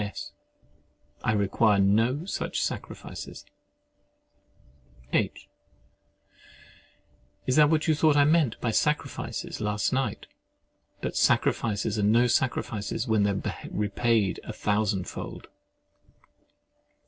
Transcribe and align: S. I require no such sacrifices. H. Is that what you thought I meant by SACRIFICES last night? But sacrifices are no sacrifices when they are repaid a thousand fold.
S. 0.01 0.31
I 1.23 1.33
require 1.33 1.77
no 1.77 2.25
such 2.25 2.59
sacrifices. 2.59 3.45
H. 5.13 5.47
Is 7.45 7.55
that 7.55 7.69
what 7.69 7.87
you 7.87 7.93
thought 7.93 8.17
I 8.17 8.23
meant 8.25 8.59
by 8.59 8.71
SACRIFICES 8.71 9.61
last 9.61 9.93
night? 9.93 10.25
But 11.01 11.15
sacrifices 11.15 11.99
are 11.99 12.01
no 12.01 12.25
sacrifices 12.25 13.07
when 13.07 13.21
they 13.21 13.29
are 13.29 13.53
repaid 13.69 14.39
a 14.43 14.53
thousand 14.53 15.03
fold. 15.07 15.49